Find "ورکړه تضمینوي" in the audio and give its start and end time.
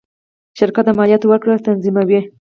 1.29-2.19